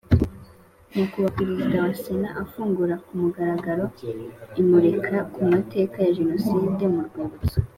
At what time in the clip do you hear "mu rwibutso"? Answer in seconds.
6.93-7.57